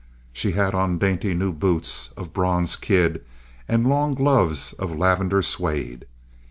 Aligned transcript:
She 0.33 0.53
had 0.53 0.73
on 0.73 0.97
dainty 0.97 1.35
new 1.35 1.51
boots 1.53 2.09
of 2.17 2.33
bronze 2.33 2.75
kid 2.75 3.23
and 3.67 3.87
long 3.87 4.15
gloves 4.15 4.73
of 4.79 4.97
lavender 4.97 5.43
suede. 5.43 6.07